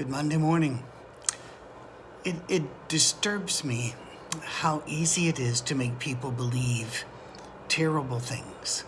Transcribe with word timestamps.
Good 0.00 0.08
Monday 0.08 0.38
morning. 0.38 0.82
It, 2.24 2.36
it 2.48 2.88
disturbs 2.88 3.62
me 3.62 3.94
how 4.42 4.82
easy 4.86 5.28
it 5.28 5.38
is 5.38 5.60
to 5.60 5.74
make 5.74 5.98
people 5.98 6.30
believe 6.30 7.04
terrible 7.68 8.18
things. 8.18 8.84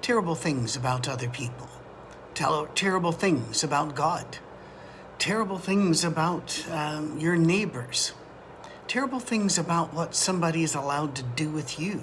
Terrible 0.00 0.34
things 0.34 0.76
about 0.76 1.10
other 1.10 1.28
people. 1.28 1.68
Tell, 2.32 2.68
terrible 2.68 3.12
things 3.12 3.62
about 3.62 3.94
God. 3.94 4.38
Terrible 5.18 5.58
things 5.58 6.04
about 6.04 6.64
um, 6.70 7.20
your 7.20 7.36
neighbors. 7.36 8.14
Terrible 8.86 9.20
things 9.20 9.58
about 9.58 9.92
what 9.92 10.14
somebody 10.14 10.62
is 10.62 10.74
allowed 10.74 11.14
to 11.16 11.22
do 11.22 11.50
with 11.50 11.78
you. 11.78 12.02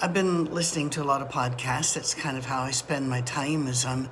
I've 0.00 0.14
been 0.14 0.46
listening 0.46 0.88
to 0.90 1.02
a 1.02 1.04
lot 1.04 1.20
of 1.20 1.28
podcasts. 1.28 1.92
That's 1.92 2.14
kind 2.14 2.38
of 2.38 2.46
how 2.46 2.62
I 2.62 2.70
spend 2.70 3.10
my 3.10 3.20
time 3.20 3.66
as 3.66 3.84
I'm 3.84 4.08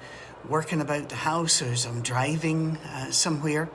working 0.48 0.80
about 0.80 1.08
the 1.08 1.16
house 1.16 1.60
or 1.60 1.66
as 1.66 1.86
I'm 1.86 2.02
driving 2.02 2.76
uh, 2.76 3.10
somewhere. 3.10 3.68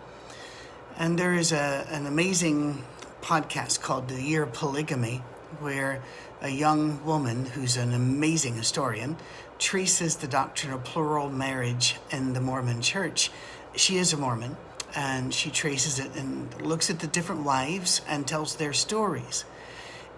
And 0.97 1.17
there 1.17 1.33
is 1.33 1.51
a, 1.51 1.85
an 1.89 2.05
amazing 2.05 2.83
podcast 3.21 3.81
called 3.81 4.07
The 4.07 4.21
Year 4.21 4.45
Polygamy, 4.45 5.17
where 5.59 6.01
a 6.41 6.49
young 6.49 7.03
woman 7.05 7.45
who's 7.45 7.77
an 7.77 7.93
amazing 7.93 8.55
historian 8.55 9.17
traces 9.59 10.17
the 10.17 10.27
doctrine 10.27 10.73
of 10.73 10.83
plural 10.83 11.29
marriage 11.29 11.97
in 12.11 12.33
the 12.33 12.41
Mormon 12.41 12.81
church. 12.81 13.31
She 13.75 13.97
is 13.97 14.11
a 14.11 14.17
Mormon 14.17 14.57
and 14.95 15.33
she 15.33 15.49
traces 15.49 15.99
it 15.99 16.15
and 16.15 16.61
looks 16.61 16.89
at 16.89 16.99
the 16.99 17.07
different 17.07 17.43
wives 17.43 18.01
and 18.07 18.27
tells 18.27 18.55
their 18.55 18.73
stories. 18.73 19.45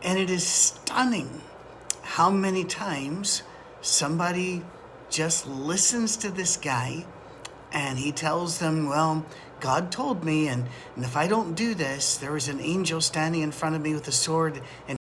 And 0.02 0.18
it 0.18 0.30
is 0.30 0.46
stunning 0.46 1.42
how 2.02 2.30
many 2.30 2.64
times 2.64 3.44
somebody 3.82 4.64
just 5.14 5.48
listens 5.48 6.18
to 6.18 6.32
this 6.32 6.58
guy 6.58 7.06
and 7.72 8.00
he 8.00 8.12
tells 8.12 8.58
them, 8.58 8.90
Well, 8.90 9.26
God 9.60 9.92
told 9.92 10.24
me, 10.24 10.48
and, 10.48 10.68
and 10.96 11.06
if 11.06 11.16
I 11.16 11.28
don't 11.28 11.54
do 11.54 11.74
this, 11.74 12.18
there 12.18 12.36
is 12.36 12.50
an 12.50 12.60
angel 12.60 13.00
standing 13.00 13.42
in 13.42 13.52
front 13.52 13.76
of 13.76 13.82
me 13.82 13.94
with 13.94 14.08
a 14.08 14.12
sword, 14.12 14.62
and 14.88 14.98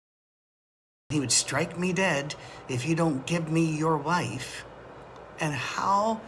he 1.09 1.19
would 1.19 1.31
strike 1.31 1.77
me 1.77 1.93
dead 1.93 2.35
if 2.69 2.87
you 2.87 2.95
don't 2.95 3.25
give 3.25 3.51
me 3.51 3.65
your 3.77 3.97
wife. 3.97 4.65
And 5.39 5.53
how 5.53 6.21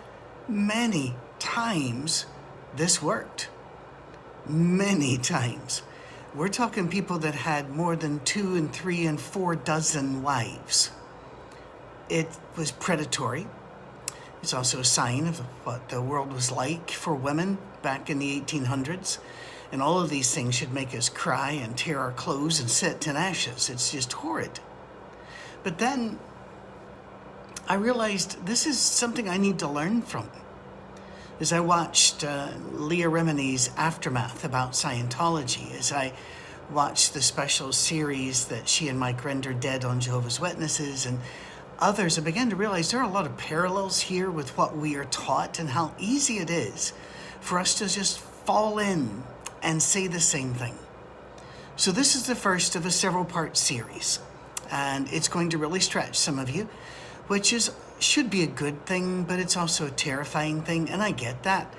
many 0.48 1.16
times 1.40 2.26
this 2.76 3.02
worked? 3.02 3.50
Many 4.48 5.18
times. 5.18 5.82
We're 6.36 6.50
talking 6.50 6.90
people 6.90 7.20
that 7.20 7.34
had 7.34 7.70
more 7.70 7.96
than 7.96 8.20
two 8.20 8.56
and 8.56 8.72
three 8.72 9.06
and 9.06 9.20
four 9.20 9.56
dozen 9.56 10.22
wives. 10.22 10.92
It 12.10 12.28
was 12.58 12.72
predatory. 12.72 13.48
It's 14.46 14.54
also 14.54 14.80
a 14.80 14.86
sign 14.86 15.26
of 15.26 15.40
what 15.64 15.90
the 15.90 16.00
world 16.00 16.32
was 16.32 16.52
like 16.52 16.92
for 16.92 17.16
women 17.16 17.58
back 17.82 18.12
in 18.12 18.20
the 18.20 18.40
1800s. 18.40 19.18
And 19.72 19.82
all 19.82 20.00
of 20.00 20.12
these 20.12 20.36
things 20.36 20.54
should 20.54 20.72
make 20.72 20.94
us 20.94 21.10
cry 21.10 21.50
and 21.50 21.76
tear 21.76 21.98
our 21.98 22.12
clothes 22.12 22.60
and 22.60 22.70
sit 22.70 23.08
in 23.08 23.16
ashes. 23.16 23.72
It's 23.72 23.92
just 23.92 24.14
horrid. 24.14 24.60
But 25.64 25.80
then 25.80 26.20
I 27.68 27.74
realized 27.74 28.46
this 28.46 28.68
is 28.68 28.78
something 28.78 29.28
I 29.28 29.38
need 29.38 29.58
to 29.58 29.68
learn 29.68 30.04
from 30.04 30.30
as 31.40 31.52
I 31.52 31.62
watched 31.62 32.24
uh, 32.24 32.50
Leah 32.72 33.10
Remini's 33.10 33.72
Aftermath 33.76 34.46
about 34.46 34.74
Scientology, 34.74 35.74
as 35.74 35.92
I 35.92 36.14
watched 36.70 37.16
the 37.16 37.22
special 37.24 37.72
series 37.72 38.46
that 38.46 38.70
she 38.70 38.90
and 38.90 39.00
Mike 39.00 39.24
Rinder 39.24 39.60
did 39.60 39.84
on 39.84 40.00
Jehovah's 40.00 40.40
Witnesses 40.40 41.08
and 41.08 41.20
others, 41.80 42.18
I 42.18 42.22
began 42.22 42.50
to 42.50 42.56
realize 42.56 42.92
there 42.92 43.00
are 43.00 43.10
a 43.10 43.14
lot 43.14 43.26
of 43.26 43.38
parallels 43.38 44.02
here 44.02 44.30
with 44.30 44.58
what 44.58 44.76
we 44.78 44.96
are 44.96 45.06
taught 45.06 45.60
and 45.60 45.70
how 45.70 45.94
easy 46.00 46.38
it 46.38 46.50
is 46.50 46.94
for 47.40 47.60
us 47.60 47.76
to 47.76 47.88
just 47.88 48.20
fall 48.20 48.80
in 48.80 49.24
and 49.62 49.82
say 49.82 50.08
the 50.08 50.20
same 50.20 50.54
thing. 50.54 50.76
So, 51.76 51.92
this 51.92 52.16
is 52.16 52.26
the 52.26 52.36
first 52.36 52.76
of 52.76 52.86
a 52.86 52.92
several 52.92 53.26
part 53.26 53.58
series, 53.58 54.20
and 54.72 55.12
it's 55.12 55.28
going 55.28 55.50
to 55.50 55.58
really 55.58 55.82
stretch 55.82 56.18
some 56.18 56.40
of 56.40 56.50
you, 56.50 56.70
which 57.28 57.52
is 57.52 57.72
should 58.00 58.30
be 58.30 58.44
a 58.44 58.48
good 58.48 58.86
thing, 58.86 59.24
but 59.24 59.40
it's 59.40 59.58
also 59.58 59.88
a 59.88 59.92
terrifying 59.92 60.62
thing, 60.62 60.90
and 60.90 61.02
I 61.02 61.12
get 61.12 61.44
that. 61.44 61.74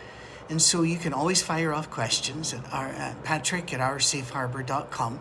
And 0.48 0.62
so 0.62 0.82
you 0.82 0.96
can 0.96 1.12
always 1.12 1.42
fire 1.42 1.72
off 1.72 1.90
questions 1.90 2.54
at, 2.54 2.72
our, 2.72 2.86
at 2.86 3.22
patrick 3.24 3.72
at 3.74 3.80
oursafeharbor.com. 3.80 5.20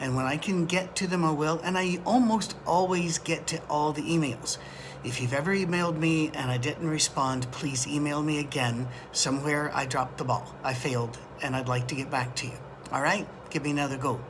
And 0.00 0.14
when 0.14 0.26
I 0.26 0.36
can 0.36 0.66
get 0.66 0.94
to 0.96 1.06
them, 1.06 1.24
I 1.24 1.32
will. 1.32 1.60
And 1.64 1.76
I 1.76 1.98
almost 2.04 2.54
always 2.66 3.18
get 3.18 3.46
to 3.48 3.60
all 3.68 3.92
the 3.92 4.02
emails. 4.02 4.58
If 5.04 5.20
you've 5.20 5.32
ever 5.32 5.54
emailed 5.54 5.96
me 5.96 6.30
and 6.34 6.50
I 6.50 6.58
didn't 6.58 6.88
respond, 6.88 7.50
please 7.52 7.86
email 7.86 8.22
me 8.22 8.38
again. 8.38 8.88
Somewhere 9.12 9.70
I 9.74 9.86
dropped 9.86 10.18
the 10.18 10.24
ball. 10.24 10.54
I 10.64 10.74
failed, 10.74 11.18
and 11.42 11.54
I'd 11.54 11.68
like 11.68 11.88
to 11.88 11.94
get 11.94 12.10
back 12.10 12.34
to 12.36 12.46
you. 12.46 12.54
All 12.92 13.02
right? 13.02 13.26
Give 13.50 13.62
me 13.62 13.70
another 13.70 13.96
go. 13.96 14.20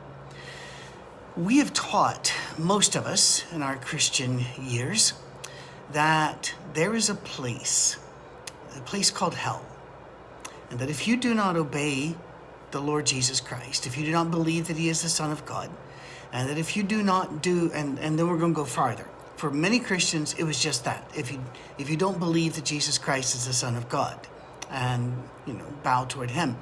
We 1.35 1.57
have 1.57 1.73
taught, 1.73 2.33
most 2.57 2.95
of 2.95 3.05
us 3.05 3.45
in 3.51 3.63
our 3.63 3.77
Christian 3.77 4.45
years, 4.61 5.13
that 5.91 6.53
there 6.73 6.95
is 6.95 7.09
a 7.09 7.15
place, 7.15 7.97
a 8.75 8.81
place 8.81 9.09
called 9.09 9.35
hell. 9.35 9.65
And 10.69 10.79
that 10.79 10.89
if 10.89 11.07
you 11.07 11.17
do 11.17 11.33
not 11.33 11.55
obey 11.55 12.15
the 12.71 12.81
Lord 12.81 13.05
Jesus 13.05 13.39
Christ, 13.39 13.87
if 13.87 13.97
you 13.97 14.05
do 14.05 14.11
not 14.11 14.31
believe 14.31 14.67
that 14.67 14.77
He 14.77 14.89
is 14.89 15.01
the 15.01 15.09
Son 15.09 15.31
of 15.31 15.45
God, 15.45 15.69
and 16.31 16.49
that 16.49 16.57
if 16.57 16.77
you 16.77 16.83
do 16.83 17.01
not 17.01 17.41
do, 17.41 17.71
and, 17.73 17.97
and 17.99 18.17
then 18.17 18.27
we're 18.27 18.37
going 18.37 18.53
to 18.53 18.55
go 18.55 18.65
farther. 18.65 19.07
For 19.35 19.49
many 19.49 19.79
Christians, 19.79 20.35
it 20.37 20.43
was 20.43 20.61
just 20.61 20.83
that. 20.83 21.09
If 21.15 21.31
you 21.31 21.39
if 21.77 21.89
you 21.89 21.95
don't 21.95 22.19
believe 22.19 22.55
that 22.55 22.65
Jesus 22.65 22.97
Christ 22.97 23.35
is 23.35 23.47
the 23.47 23.53
Son 23.53 23.75
of 23.75 23.87
God, 23.87 24.19
and 24.69 25.13
you 25.45 25.53
know 25.53 25.65
bow 25.81 26.05
toward 26.05 26.31
Him, 26.31 26.57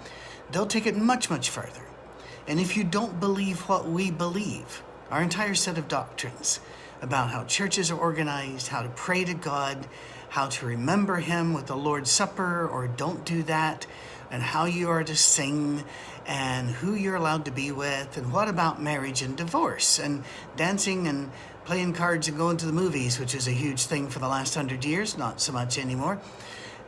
they'll 0.51 0.67
take 0.67 0.85
it 0.85 0.95
much 0.95 1.29
much 1.29 1.49
further. 1.49 1.81
And 2.47 2.59
if 2.59 2.77
you 2.77 2.83
don't 2.83 3.19
believe 3.19 3.61
what 3.67 3.89
we 3.89 4.11
believe, 4.11 4.83
our 5.09 5.21
entire 5.21 5.55
set 5.55 5.77
of 5.77 5.87
doctrines, 5.87 6.59
about 7.01 7.29
how 7.29 7.43
churches 7.43 7.91
are 7.91 7.97
organized, 7.97 8.67
how 8.67 8.81
to 8.81 8.89
pray 8.89 9.23
to 9.25 9.33
God, 9.33 9.87
how 10.29 10.47
to 10.47 10.65
remember 10.65 11.17
Him 11.17 11.53
with 11.53 11.67
the 11.67 11.75
Lord's 11.75 12.11
Supper 12.11 12.67
or 12.67 12.87
don't 12.87 13.25
do 13.25 13.43
that, 13.43 13.85
and 14.31 14.43
how 14.43 14.65
you 14.65 14.89
are 14.89 15.03
to 15.03 15.15
sing, 15.15 15.83
and 16.25 16.69
who 16.69 16.93
you're 16.93 17.15
allowed 17.15 17.45
to 17.45 17.51
be 17.51 17.71
with, 17.71 18.17
and 18.17 18.33
what 18.33 18.49
about 18.49 18.81
marriage 18.81 19.21
and 19.21 19.37
divorce, 19.37 19.99
and 19.99 20.23
dancing 20.55 21.07
and 21.07 21.31
playing 21.63 21.93
cards 21.93 22.27
and 22.27 22.37
going 22.37 22.57
to 22.57 22.65
the 22.65 22.71
movies, 22.71 23.19
which 23.19 23.35
is 23.35 23.47
a 23.47 23.51
huge 23.51 23.85
thing 23.85 24.07
for 24.07 24.19
the 24.19 24.27
last 24.27 24.55
hundred 24.55 24.85
years, 24.85 25.17
not 25.17 25.41
so 25.41 25.51
much 25.51 25.77
anymore. 25.77 26.19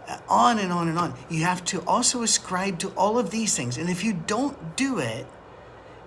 Uh, 0.07 0.17
on 0.27 0.57
and 0.57 0.71
on 0.71 0.87
and 0.87 0.97
on. 0.97 1.13
You 1.29 1.43
have 1.43 1.63
to 1.65 1.81
also 1.85 2.23
ascribe 2.23 2.79
to 2.79 2.89
all 2.89 3.19
of 3.19 3.29
these 3.29 3.55
things. 3.55 3.77
And 3.77 3.89
if 3.89 4.03
you 4.03 4.13
don't 4.13 4.75
do 4.75 4.99
it 4.99 5.27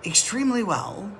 extremely 0.05 0.63
well, 0.63 1.11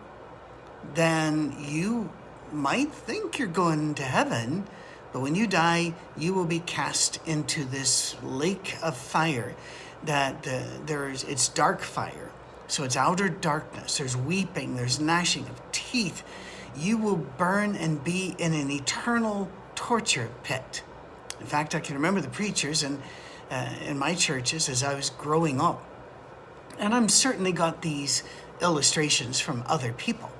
then 0.96 1.56
you 1.60 2.10
might 2.52 2.92
think 2.92 3.40
you're 3.40 3.48
going 3.48 3.96
to 3.96 4.04
heaven, 4.04 4.66
but 5.12 5.22
when 5.22 5.36
you 5.36 5.48
die, 5.48 5.94
you 6.18 6.34
will 6.34 6.46
be 6.46 6.60
cast 6.60 7.20
into 7.26 7.64
this 7.64 8.16
lake 8.24 8.76
of 8.82 8.98
fire. 8.98 9.56
That 10.06 10.48
uh, 10.48 10.64
there's 10.86 11.24
it's 11.24 11.48
dark 11.48 11.82
fire, 11.82 12.32
so 12.68 12.84
it's 12.84 12.98
outer 12.98 13.30
darkness. 13.30 13.98
There's 13.98 14.18
weeping. 14.18 14.76
There's 14.76 15.00
gnashing 15.00 15.44
of 15.48 15.62
teeth. 15.72 16.24
You 16.76 16.98
will 16.98 17.18
burn 17.18 17.76
and 17.76 18.04
be 18.04 18.36
in 18.38 18.54
an 18.54 18.72
eternal 18.72 19.50
torture 19.76 20.30
pit. 20.44 20.84
In 21.40 21.46
fact, 21.46 21.76
I 21.76 21.80
can 21.80 21.96
remember 21.96 22.22
the 22.22 22.30
preachers 22.30 22.84
and 22.84 23.02
uh, 23.52 23.70
in 23.86 23.98
my 23.98 24.16
churches 24.16 24.70
as 24.70 24.84
I 24.84 24.94
was 24.96 25.10
growing 25.10 25.62
up, 25.62 25.84
and 26.80 26.94
I'm 26.94 27.10
certainly 27.10 27.52
got 27.52 27.82
these 27.82 28.24
illustrations 28.62 29.40
from 29.40 29.64
other 29.68 29.94
people 29.94 30.32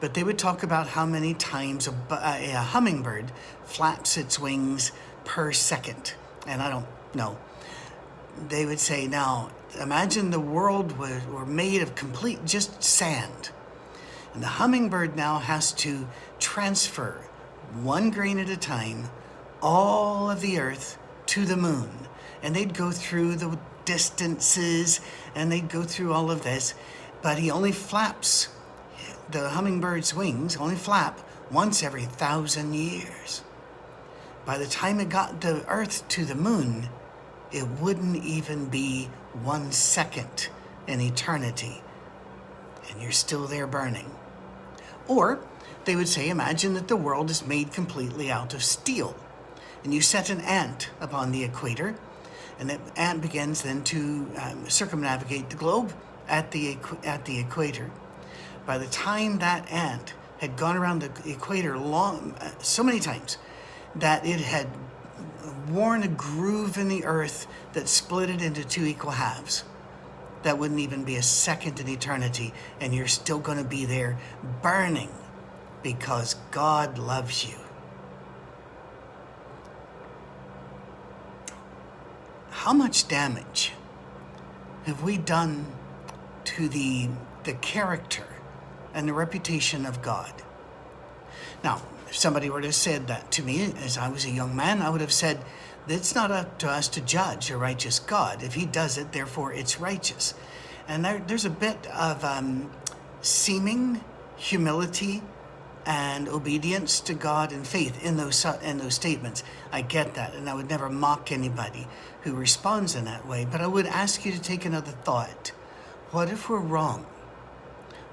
but 0.00 0.14
they 0.14 0.22
would 0.22 0.38
talk 0.38 0.62
about 0.62 0.88
how 0.88 1.06
many 1.06 1.34
times 1.34 1.88
a, 1.88 1.94
a, 2.10 2.56
hummingbird 2.56 3.32
flaps 3.64 4.16
its 4.16 4.38
wings 4.38 4.92
per 5.24 5.52
second. 5.52 6.14
And 6.46 6.62
I 6.62 6.70
don't 6.70 6.86
know. 7.14 7.38
They 8.48 8.66
would 8.66 8.80
say, 8.80 9.06
now 9.06 9.50
imagine 9.80 10.30
the 10.30 10.40
world 10.40 10.98
were, 10.98 11.46
made 11.46 11.82
of 11.82 11.94
complete 11.94 12.44
just 12.44 12.82
sand. 12.82 13.50
And 14.34 14.42
the 14.42 14.48
hummingbird 14.48 15.16
now 15.16 15.38
has 15.38 15.72
to 15.72 16.06
transfer 16.38 17.20
one 17.82 18.10
grain 18.10 18.38
at 18.38 18.48
a 18.48 18.56
time 18.56 19.08
all 19.62 20.30
of 20.30 20.40
the 20.40 20.58
earth 20.58 20.98
to 21.26 21.44
the 21.44 21.56
moon. 21.56 21.90
And 22.42 22.54
they'd 22.54 22.74
go 22.74 22.90
through 22.90 23.36
the 23.36 23.58
distances 23.84 25.00
and 25.34 25.50
they'd 25.50 25.68
go 25.68 25.82
through 25.82 26.12
all 26.12 26.30
of 26.30 26.42
this, 26.42 26.74
but 27.22 27.38
he 27.38 27.50
only 27.50 27.72
flaps 27.72 28.48
the 29.30 29.48
hummingbird's 29.50 30.14
wings 30.14 30.56
only 30.56 30.76
flap 30.76 31.18
once 31.50 31.82
every 31.82 32.04
thousand 32.04 32.74
years. 32.74 33.42
By 34.44 34.58
the 34.58 34.66
time 34.66 35.00
it 35.00 35.08
got 35.08 35.40
the 35.40 35.64
Earth 35.68 36.06
to 36.08 36.24
the 36.24 36.34
moon, 36.34 36.88
it 37.56 37.66
wouldn't 37.80 38.22
even 38.22 38.66
be 38.66 39.08
one 39.42 39.72
second 39.72 40.48
in 40.86 41.00
eternity, 41.00 41.82
and 42.90 43.00
you're 43.00 43.10
still 43.12 43.46
there 43.46 43.66
burning. 43.66 44.10
Or 45.08 45.40
they 45.86 45.96
would 45.96 46.08
say, 46.08 46.28
imagine 46.28 46.74
that 46.74 46.88
the 46.88 46.96
world 46.96 47.30
is 47.30 47.46
made 47.46 47.72
completely 47.72 48.30
out 48.30 48.52
of 48.54 48.62
steel, 48.62 49.16
and 49.82 49.94
you 49.94 50.00
set 50.00 50.30
an 50.30 50.40
ant 50.42 50.90
upon 51.00 51.32
the 51.32 51.44
equator, 51.44 51.96
And 52.58 52.70
that 52.70 52.80
ant 52.96 53.20
begins 53.20 53.62
then 53.62 53.82
to 53.84 54.26
um, 54.40 54.68
circumnavigate 54.68 55.50
the 55.50 55.56
globe 55.56 55.92
at 56.28 56.50
the, 56.50 56.78
at 57.04 57.24
the 57.24 57.38
equator. 57.38 57.90
By 58.64 58.78
the 58.78 58.86
time 58.86 59.38
that 59.38 59.70
ant 59.70 60.14
had 60.38 60.56
gone 60.56 60.76
around 60.76 61.02
the 61.02 61.30
equator 61.30 61.78
long, 61.78 62.34
uh, 62.40 62.50
so 62.58 62.82
many 62.82 63.00
times 63.00 63.38
that 63.94 64.26
it 64.26 64.40
had 64.40 64.68
worn 65.68 66.02
a 66.02 66.08
groove 66.08 66.78
in 66.78 66.88
the 66.88 67.04
earth 67.04 67.46
that 67.72 67.88
split 67.88 68.30
it 68.30 68.42
into 68.42 68.64
two 68.64 68.84
equal 68.84 69.12
halves. 69.12 69.64
That 70.42 70.58
wouldn't 70.58 70.80
even 70.80 71.04
be 71.04 71.16
a 71.16 71.22
second 71.22 71.80
in 71.80 71.88
eternity, 71.88 72.52
and 72.80 72.94
you're 72.94 73.08
still 73.08 73.38
going 73.38 73.58
to 73.58 73.64
be 73.64 73.84
there 73.84 74.18
burning 74.62 75.10
because 75.82 76.34
God 76.50 76.98
loves 76.98 77.48
you. 77.48 77.56
How 82.50 82.72
much 82.72 83.06
damage 83.08 83.72
have 84.84 85.02
we 85.02 85.18
done 85.18 85.66
to 86.44 86.68
the, 86.68 87.08
the 87.44 87.54
character 87.54 88.26
and 88.94 89.08
the 89.08 89.12
reputation 89.12 89.86
of 89.86 90.02
God? 90.02 90.32
Now, 91.62 91.82
if 92.08 92.16
somebody 92.16 92.50
were 92.50 92.60
to 92.60 92.68
have 92.68 92.74
said 92.74 93.06
that 93.08 93.30
to 93.32 93.42
me 93.42 93.72
as 93.84 93.98
I 93.98 94.08
was 94.08 94.24
a 94.24 94.30
young 94.30 94.54
man, 94.54 94.82
I 94.82 94.90
would 94.90 95.00
have 95.00 95.12
said, 95.12 95.38
it's 95.88 96.14
not 96.14 96.30
up 96.30 96.58
to 96.58 96.68
us 96.68 96.88
to 96.88 97.00
judge 97.00 97.50
a 97.50 97.56
righteous 97.56 97.98
God. 97.98 98.42
If 98.42 98.54
he 98.54 98.66
does 98.66 98.98
it, 98.98 99.12
therefore 99.12 99.52
it's 99.52 99.80
righteous. 99.80 100.34
And 100.88 101.04
there, 101.04 101.22
there's 101.26 101.44
a 101.44 101.50
bit 101.50 101.86
of 101.88 102.24
um, 102.24 102.70
seeming 103.22 104.02
humility 104.36 105.22
and 105.84 106.28
obedience 106.28 106.98
to 107.00 107.14
God 107.14 107.52
and 107.52 107.64
faith 107.64 108.04
in 108.04 108.16
those 108.16 108.44
in 108.62 108.78
those 108.78 108.94
statements. 108.94 109.44
I 109.70 109.82
get 109.82 110.14
that, 110.14 110.34
and 110.34 110.50
I 110.50 110.54
would 110.54 110.68
never 110.68 110.90
mock 110.90 111.30
anybody 111.30 111.86
who 112.22 112.34
responds 112.34 112.96
in 112.96 113.04
that 113.04 113.26
way. 113.26 113.44
But 113.44 113.60
I 113.60 113.68
would 113.68 113.86
ask 113.86 114.24
you 114.24 114.32
to 114.32 114.40
take 114.40 114.64
another 114.64 114.90
thought. 114.90 115.52
What 116.10 116.28
if 116.28 116.48
we're 116.48 116.58
wrong? 116.58 117.06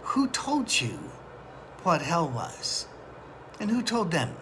Who 0.04 0.28
told 0.28 0.82
you 0.82 1.00
what 1.82 2.04
hell 2.04 2.30
was? 2.30 2.88
And 3.60 3.70
who 3.70 3.82
told 3.82 4.12
them? 4.12 4.36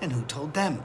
And 0.00 0.12
who 0.12 0.22
told 0.22 0.54
them? 0.54 0.82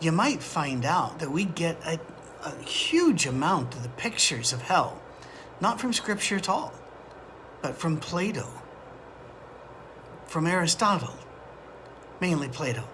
You 0.00 0.12
might 0.12 0.42
find 0.42 0.84
out 0.84 1.18
that 1.18 1.30
we 1.30 1.44
get 1.44 1.76
a, 1.84 1.98
a 2.44 2.54
huge 2.62 3.26
amount 3.26 3.74
of 3.74 3.82
the 3.82 3.88
pictures 3.90 4.52
of 4.52 4.62
hell, 4.62 5.00
not 5.60 5.80
from 5.80 5.92
Scripture 5.92 6.36
at 6.36 6.48
all, 6.48 6.72
but 7.62 7.76
from 7.76 7.98
Plato, 7.98 8.48
from 10.26 10.46
Aristotle, 10.46 11.16
mainly 12.20 12.48
Plato. 12.48 12.84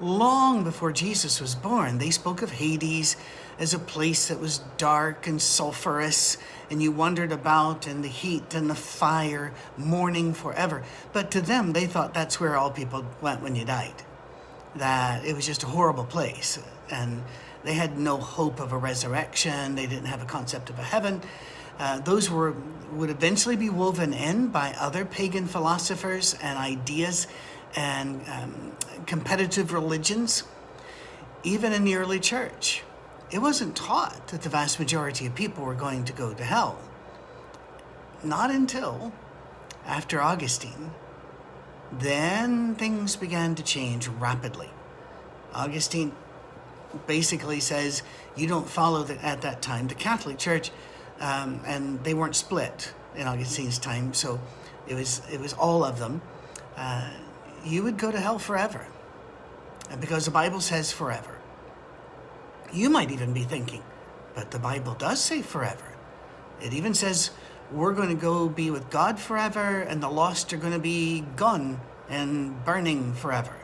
Long 0.00 0.62
before 0.62 0.92
Jesus 0.92 1.40
was 1.40 1.56
born, 1.56 1.98
they 1.98 2.10
spoke 2.10 2.42
of 2.42 2.52
Hades 2.52 3.16
as 3.58 3.74
a 3.74 3.80
place 3.80 4.28
that 4.28 4.38
was 4.38 4.58
dark 4.76 5.26
and 5.26 5.40
sulfurous, 5.40 6.36
and 6.70 6.80
you 6.80 6.92
wandered 6.92 7.32
about 7.32 7.88
in 7.88 8.02
the 8.02 8.08
heat 8.08 8.54
and 8.54 8.70
the 8.70 8.76
fire, 8.76 9.52
mourning 9.76 10.34
forever. 10.34 10.84
But 11.12 11.32
to 11.32 11.40
them, 11.40 11.72
they 11.72 11.86
thought 11.86 12.14
that's 12.14 12.38
where 12.38 12.56
all 12.56 12.70
people 12.70 13.04
went 13.20 13.42
when 13.42 13.56
you 13.56 13.64
died, 13.64 14.04
that 14.76 15.24
it 15.24 15.34
was 15.34 15.44
just 15.44 15.64
a 15.64 15.66
horrible 15.66 16.04
place. 16.04 16.60
And 16.90 17.24
they 17.64 17.74
had 17.74 17.98
no 17.98 18.18
hope 18.18 18.60
of 18.60 18.72
a 18.72 18.78
resurrection, 18.78 19.74
they 19.74 19.86
didn't 19.86 20.06
have 20.06 20.22
a 20.22 20.26
concept 20.26 20.70
of 20.70 20.78
a 20.78 20.84
heaven. 20.84 21.22
Uh, 21.80 21.98
those 22.00 22.30
were 22.30 22.54
would 22.92 23.10
eventually 23.10 23.56
be 23.56 23.68
woven 23.68 24.14
in 24.14 24.48
by 24.48 24.74
other 24.80 25.04
pagan 25.04 25.46
philosophers 25.46 26.34
and 26.42 26.58
ideas 26.58 27.26
and 27.76 28.20
um, 28.28 28.72
competitive 29.06 29.72
religions, 29.72 30.44
even 31.42 31.72
in 31.72 31.84
the 31.84 31.96
early 31.96 32.20
church. 32.20 32.82
It 33.30 33.40
wasn't 33.40 33.76
taught 33.76 34.28
that 34.28 34.42
the 34.42 34.48
vast 34.48 34.78
majority 34.78 35.26
of 35.26 35.34
people 35.34 35.64
were 35.64 35.74
going 35.74 36.04
to 36.04 36.12
go 36.12 36.32
to 36.32 36.44
hell. 36.44 36.78
Not 38.24 38.50
until 38.50 39.12
after 39.88 40.20
Augustine. 40.20 40.92
Then 41.90 42.74
things 42.74 43.16
began 43.16 43.54
to 43.54 43.62
change 43.62 44.08
rapidly. 44.08 44.68
Augustine 45.54 46.12
basically 47.06 47.60
says 47.60 48.02
you 48.36 48.46
don't 48.46 48.68
follow 48.68 49.02
the, 49.02 49.22
at 49.24 49.40
that 49.42 49.62
time 49.62 49.88
the 49.88 49.94
Catholic 49.94 50.38
Church, 50.38 50.70
um, 51.20 51.60
and 51.66 52.02
they 52.04 52.14
weren't 52.14 52.36
split 52.36 52.92
in 53.16 53.26
Augustine's 53.26 53.78
time, 53.78 54.12
so 54.14 54.38
it 54.86 54.94
was 54.94 55.22
it 55.32 55.40
was 55.40 55.54
all 55.54 55.82
of 55.82 55.98
them. 55.98 56.20
Uh, 56.76 57.10
you 57.68 57.82
would 57.82 57.98
go 57.98 58.10
to 58.10 58.18
hell 58.18 58.38
forever. 58.38 58.86
And 59.90 60.00
because 60.00 60.24
the 60.24 60.30
Bible 60.30 60.60
says 60.60 60.92
forever. 60.92 61.38
You 62.72 62.90
might 62.90 63.10
even 63.10 63.32
be 63.32 63.44
thinking, 63.44 63.82
but 64.34 64.50
the 64.50 64.58
Bible 64.58 64.94
does 64.94 65.20
say 65.20 65.42
forever. 65.42 65.96
It 66.60 66.74
even 66.74 66.94
says 66.94 67.30
we're 67.72 67.94
going 67.94 68.08
to 68.08 68.14
go 68.14 68.48
be 68.48 68.70
with 68.70 68.90
God 68.90 69.18
forever, 69.18 69.80
and 69.80 70.02
the 70.02 70.08
lost 70.08 70.52
are 70.52 70.56
going 70.56 70.72
to 70.72 70.78
be 70.78 71.24
gone 71.36 71.80
and 72.08 72.64
burning 72.64 73.14
forever. 73.14 73.54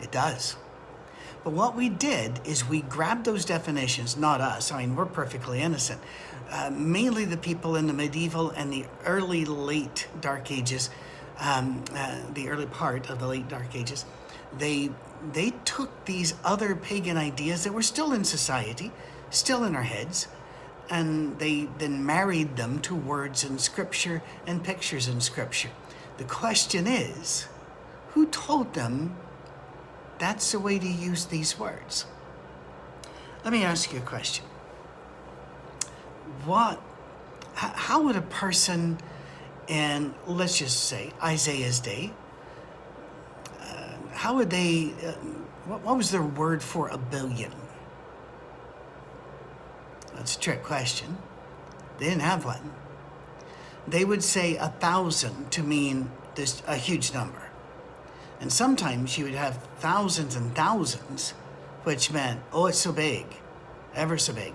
It 0.00 0.10
does. 0.10 0.56
But 1.44 1.52
what 1.52 1.76
we 1.76 1.88
did 1.88 2.40
is 2.44 2.68
we 2.68 2.82
grabbed 2.82 3.24
those 3.24 3.44
definitions, 3.44 4.16
not 4.16 4.40
us, 4.40 4.70
I 4.72 4.82
mean, 4.86 4.96
we're 4.96 5.06
perfectly 5.06 5.60
innocent. 5.60 6.00
Uh, 6.50 6.70
mainly 6.70 7.24
the 7.24 7.36
people 7.36 7.76
in 7.76 7.86
the 7.86 7.92
medieval 7.92 8.50
and 8.50 8.72
the 8.72 8.84
early 9.04 9.44
late 9.44 10.06
Dark 10.20 10.50
Ages 10.50 10.90
um, 11.38 11.84
uh, 11.94 12.18
the 12.34 12.48
early 12.48 12.66
part 12.66 13.10
of 13.10 13.18
the 13.18 13.26
late 13.26 13.48
Dark 13.48 13.74
Ages, 13.74 14.04
they 14.58 14.90
they 15.32 15.50
took 15.64 16.04
these 16.04 16.34
other 16.44 16.74
pagan 16.74 17.16
ideas 17.16 17.64
that 17.64 17.72
were 17.72 17.82
still 17.82 18.12
in 18.12 18.24
society, 18.24 18.90
still 19.30 19.64
in 19.64 19.76
our 19.76 19.82
heads, 19.84 20.28
and 20.90 21.38
they 21.38 21.68
then 21.78 22.04
married 22.04 22.56
them 22.56 22.80
to 22.80 22.94
words 22.94 23.44
in 23.44 23.58
Scripture 23.58 24.22
and 24.46 24.64
pictures 24.64 25.06
in 25.08 25.20
Scripture. 25.20 25.70
The 26.18 26.24
question 26.24 26.86
is, 26.86 27.46
who 28.08 28.26
told 28.26 28.74
them 28.74 29.16
that's 30.18 30.52
the 30.52 30.58
way 30.58 30.78
to 30.78 30.88
use 30.88 31.24
these 31.26 31.58
words? 31.58 32.04
Let 33.44 33.52
me 33.52 33.64
ask 33.64 33.92
you 33.92 33.98
a 33.98 34.02
question. 34.02 34.44
What, 36.44 36.80
how 37.54 38.02
would 38.02 38.16
a 38.16 38.22
person 38.22 38.98
and 39.68 40.14
let's 40.26 40.58
just 40.58 40.84
say 40.84 41.12
Isaiah's 41.22 41.80
day, 41.80 42.12
uh, 43.60 43.94
how 44.12 44.36
would 44.36 44.50
they, 44.50 44.92
uh, 45.04 45.12
what, 45.66 45.82
what 45.82 45.96
was 45.96 46.10
their 46.10 46.22
word 46.22 46.62
for 46.62 46.88
a 46.88 46.98
billion? 46.98 47.52
That's 50.14 50.36
a 50.36 50.40
trick 50.40 50.62
question. 50.62 51.18
They 51.98 52.06
didn't 52.06 52.22
have 52.22 52.44
one. 52.44 52.72
They 53.86 54.04
would 54.04 54.22
say 54.22 54.56
a 54.56 54.68
thousand 54.68 55.50
to 55.52 55.62
mean 55.62 56.10
this 56.34 56.62
a 56.66 56.76
huge 56.76 57.12
number. 57.12 57.50
And 58.40 58.52
sometimes 58.52 59.18
you 59.18 59.24
would 59.24 59.34
have 59.34 59.56
thousands 59.78 60.34
and 60.34 60.54
thousands, 60.54 61.30
which 61.84 62.12
meant, 62.12 62.40
oh, 62.52 62.66
it's 62.66 62.78
so 62.78 62.92
big, 62.92 63.26
ever 63.94 64.18
so 64.18 64.32
big. 64.32 64.54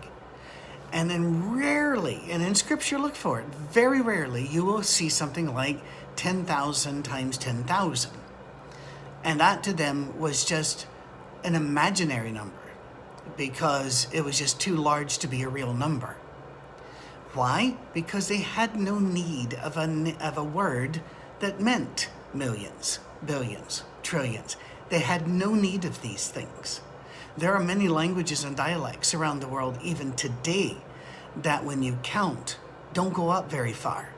And 0.98 1.12
then 1.12 1.56
rarely, 1.56 2.24
and 2.32 2.42
in 2.42 2.56
scripture, 2.56 2.98
look 2.98 3.14
for 3.14 3.40
it, 3.40 3.46
very 3.72 4.02
rarely, 4.02 4.48
you 4.48 4.66
will 4.66 4.82
see 4.82 5.10
something 5.10 5.54
like 5.54 5.80
10,000 6.16 7.06
times 7.06 7.38
10,000. 7.38 8.12
And 9.24 9.40
that 9.40 9.62
to 9.66 9.74
them 9.74 10.20
was 10.20 10.44
just 10.44 10.88
an 11.44 11.54
imaginary 11.54 12.32
number 12.32 12.58
because 13.38 14.08
it 14.12 14.22
was 14.22 14.40
just 14.40 14.60
too 14.60 14.76
large 14.76 15.20
to 15.20 15.28
be 15.28 15.44
a 15.44 15.50
real 15.50 15.72
number. 15.72 16.18
Why? 17.34 17.78
Because 17.94 18.28
they 18.28 18.38
had 18.38 18.76
no 18.76 18.98
need 18.98 19.54
of 19.54 19.78
a, 19.78 20.16
of 20.20 20.36
a 20.36 20.44
word 20.44 21.04
that 21.42 21.62
meant 21.62 22.10
millions, 22.34 22.98
billions, 23.24 23.84
trillions. 24.02 24.58
They 24.90 25.02
had 25.02 25.28
no 25.28 25.54
need 25.54 25.86
of 25.86 26.02
these 26.02 26.28
things. 26.28 26.82
There 27.38 27.54
are 27.54 27.64
many 27.64 27.88
languages 27.88 28.44
and 28.44 28.58
dialects 28.58 29.14
around 29.14 29.42
the 29.42 29.48
world, 29.48 29.78
even 29.84 30.14
today, 30.14 30.78
that 31.44 31.64
when 31.64 31.84
you 31.84 31.98
count, 32.04 32.58
don't 32.94 33.14
go 33.14 33.30
up 33.30 33.50
very 33.50 33.74
far. 33.74 34.10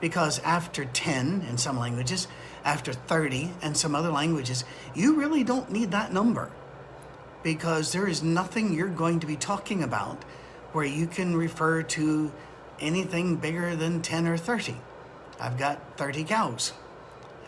Because 0.00 0.38
after 0.40 0.84
10 0.84 1.46
in 1.48 1.58
some 1.58 1.78
languages, 1.78 2.28
after 2.64 2.92
30 2.92 3.50
in 3.62 3.74
some 3.74 3.94
other 3.94 4.10
languages, 4.10 4.64
you 4.94 5.14
really 5.14 5.44
don't 5.44 5.70
need 5.70 5.90
that 5.92 6.12
number. 6.12 6.50
Because 7.42 7.92
there 7.92 8.06
is 8.06 8.22
nothing 8.22 8.72
you're 8.72 8.88
going 8.88 9.20
to 9.20 9.26
be 9.26 9.36
talking 9.36 9.82
about 9.82 10.22
where 10.72 10.84
you 10.84 11.06
can 11.06 11.36
refer 11.36 11.82
to 11.82 12.32
anything 12.80 13.36
bigger 13.36 13.76
than 13.76 14.02
10 14.02 14.26
or 14.26 14.36
30. 14.36 14.74
I've 15.38 15.58
got 15.58 15.96
30 15.98 16.24
cows. 16.24 16.72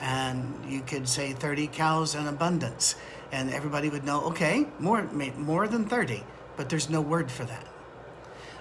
And 0.01 0.55
you 0.69 0.83
could 0.83 1.09
say 1.09 1.33
30 1.33 1.69
cows 1.69 2.15
in 2.15 2.27
abundance 2.27 2.97
and 3.33 3.51
everybody 3.51 3.89
would 3.89 4.05
know, 4.05 4.23
okay, 4.23 4.67
more, 4.79 5.03
more 5.03 5.67
than 5.67 5.87
30, 5.87 6.23
but 6.57 6.69
there's 6.69 6.89
no 6.89 7.01
word 7.01 7.31
for 7.31 7.45
that. 7.45 7.67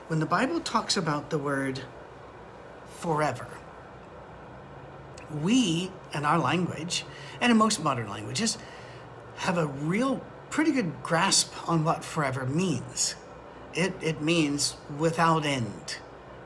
When 0.07 0.19
the 0.19 0.27
Bible 0.27 0.59
talks 0.59 0.97
about 0.97 1.31
the 1.31 1.39
word 1.39 1.81
forever, 2.99 3.47
we, 5.41 5.91
in 6.13 6.25
our 6.25 6.37
language, 6.37 7.05
and 7.41 7.51
in 7.51 7.57
most 7.57 7.83
modern 7.83 8.07
languages, 8.07 8.59
have 9.37 9.57
a 9.57 9.65
real 9.65 10.23
pretty 10.51 10.71
good 10.71 11.01
grasp 11.01 11.53
on 11.67 11.83
what 11.83 12.05
forever 12.05 12.45
means. 12.45 13.15
It, 13.73 13.93
it 13.99 14.21
means 14.21 14.77
without 14.99 15.43
end. 15.43 15.97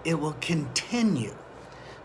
It 0.05 0.21
will 0.21 0.37
continue. 0.39 1.35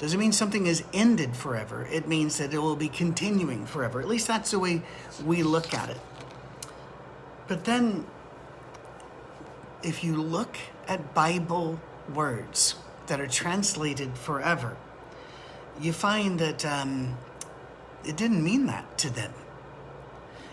Doesn't 0.01 0.19
mean 0.19 0.33
something 0.33 0.67
is 0.67 0.83
ended 0.93 1.37
forever. 1.37 1.87
It 1.87 2.09
means 2.09 2.37
that 2.39 2.53
it 2.53 2.59
will 2.59 2.75
be 2.75 2.89
continuing 2.89 3.65
forever. 3.65 4.01
At 4.01 4.09
least 4.09 4.27
that's 4.27 4.51
the 4.51 4.59
way 4.59 4.83
we 5.25 5.45
look 5.45 5.73
at 5.73 5.89
it. 5.89 6.01
But 7.47 7.65
then, 7.65 8.07
if 9.85 10.03
you 10.03 10.17
look 10.17 10.57
at 10.89 11.15
Bible 11.15 11.81
words 12.13 12.77
that 13.07 13.21
are 13.21 13.27
translated 13.27 14.17
forever, 14.17 14.77
you 15.81 15.93
find 15.93 16.39
that 16.39 16.65
um, 16.65 17.17
it 18.05 18.17
didn't 18.17 18.43
mean 18.43 18.67
that 18.67 18.99
to 18.99 19.11
them. 19.11 19.33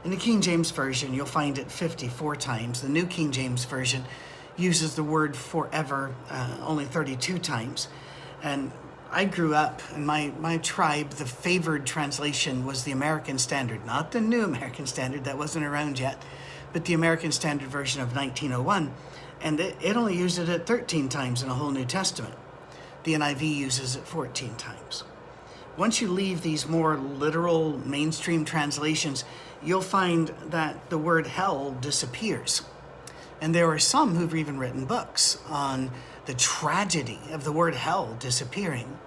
In 0.04 0.10
the 0.10 0.18
King 0.18 0.42
James 0.42 0.72
Version, 0.72 1.14
you'll 1.14 1.26
find 1.28 1.58
it 1.58 1.72
54 1.72 2.36
times. 2.36 2.82
The 2.82 2.90
New 2.90 3.06
King 3.06 3.32
James 3.32 3.66
Version 3.66 4.04
uses 4.58 4.96
the 4.96 5.04
word 5.04 5.36
forever 5.36 6.16
uh, 6.30 6.58
only 6.62 6.86
32 6.86 7.38
times. 7.38 7.88
And 8.42 8.72
I 9.12 9.26
grew 9.26 9.54
up, 9.54 9.82
in 9.96 10.06
my, 10.06 10.32
my 10.40 10.58
tribe, 10.58 11.12
the 11.12 11.26
favored 11.26 11.86
translation 11.86 12.66
was 12.66 12.84
the 12.84 12.92
American 12.92 13.38
Standard, 13.38 13.86
not 13.86 14.12
the 14.12 14.22
New 14.22 14.44
American 14.44 14.88
Standard, 14.88 15.26
that 15.26 15.38
wasn't 15.38 15.66
around 15.66 16.00
yet, 16.00 16.22
but 16.74 16.86
the 16.86 16.94
American 16.94 17.32
Standard 17.32 17.68
Version 17.68 18.02
of 18.02 18.16
1901. 18.16 18.94
And 19.44 19.60
it, 19.60 19.96
only 19.96 20.16
uses 20.16 20.50
it 20.50 20.68
13 20.68 21.10
times 21.10 21.42
in 21.42 21.50
the 21.50 21.56
whole 21.56 21.72
New 21.72 21.86
Testament. 21.86 22.36
The 23.04 23.14
NIV 23.14 23.56
uses 23.56 23.96
it 23.96 24.06
14 24.06 24.56
times. 24.56 25.04
Once 25.78 26.02
you 26.02 26.10
leave 26.10 26.42
these 26.42 26.68
more 26.68 26.98
literal 26.98 27.78
mainstream 27.80 28.46
translations, 28.46 29.24
you'll 29.64 29.82
find 29.82 30.28
that 30.50 30.90
the 30.90 30.98
word 30.98 31.26
hell 31.26 31.72
disappears. 31.82 32.62
And 33.40 33.56
there 33.56 33.68
are 33.68 33.80
some 33.80 34.16
who've 34.16 34.36
even 34.36 34.60
written 34.60 34.86
books 34.86 35.40
on 35.48 35.92
the 36.26 36.34
tragedy 36.36 37.20
of 37.32 37.44
the 37.44 37.52
word 37.52 37.74
hell 37.74 38.16
disappearing. 38.20 39.00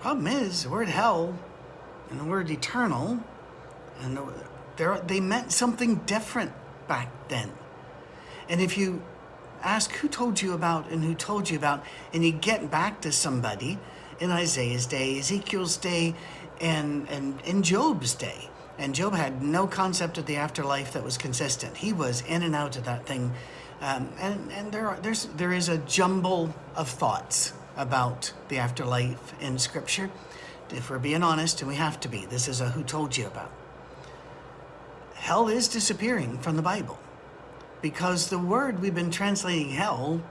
Problem 0.00 0.26
is, 0.28 0.62
the 0.62 0.70
word 0.70 0.88
hell 0.88 1.36
and 2.10 2.20
the 2.20 2.24
word 2.24 2.50
eternal, 2.50 3.18
and 4.00 4.16
the, 4.76 5.02
they 5.06 5.18
meant 5.18 5.50
something 5.50 5.96
different 6.06 6.52
back 6.86 7.10
then. 7.28 7.50
And 8.48 8.60
if 8.60 8.78
you 8.78 9.02
ask 9.66 9.92
who 9.96 10.08
told 10.08 10.40
you 10.40 10.52
about 10.52 10.90
and 10.90 11.02
who 11.02 11.14
told 11.14 11.50
you 11.50 11.58
about, 11.58 11.84
and 12.14 12.24
you 12.24 12.32
get 12.32 12.70
back 12.70 13.00
to 13.00 13.12
somebody 13.12 13.78
in 14.20 14.30
Isaiah's 14.30 14.86
day, 14.86 15.18
Ezekiel's 15.18 15.76
day, 15.76 16.14
and, 16.60 17.08
and 17.10 17.40
in 17.42 17.62
Job's 17.62 18.14
day, 18.14 18.48
and 18.78 18.94
Job 18.94 19.14
had 19.14 19.42
no 19.42 19.66
concept 19.66 20.18
of 20.18 20.26
the 20.26 20.36
afterlife 20.36 20.92
that 20.92 21.02
was 21.02 21.18
consistent. 21.18 21.76
He 21.78 21.92
was 21.92 22.22
in 22.22 22.42
and 22.42 22.54
out 22.54 22.76
of 22.76 22.84
that 22.84 23.06
thing. 23.06 23.32
Um, 23.80 24.10
and 24.18 24.50
and 24.52 24.72
there, 24.72 24.88
are, 24.88 24.98
there's, 25.00 25.26
there 25.36 25.52
is 25.52 25.68
a 25.68 25.78
jumble 25.78 26.54
of 26.74 26.88
thoughts 26.88 27.52
about 27.76 28.32
the 28.48 28.58
afterlife 28.58 29.34
in 29.40 29.58
Scripture. 29.58 30.10
If 30.70 30.90
we're 30.90 30.98
being 30.98 31.22
honest, 31.22 31.60
and 31.60 31.68
we 31.68 31.76
have 31.76 32.00
to 32.00 32.08
be, 32.08 32.24
this 32.26 32.48
is 32.48 32.60
a 32.60 32.70
who 32.70 32.82
told 32.82 33.16
you 33.16 33.26
about. 33.26 33.50
Hell 35.14 35.48
is 35.48 35.68
disappearing 35.68 36.38
from 36.38 36.56
the 36.56 36.62
Bible 36.62 36.98
because 37.82 38.28
the 38.28 38.38
word 38.38 38.80
we've 38.80 38.94
been 38.94 39.10
translating 39.10 39.70
hell 39.70 40.22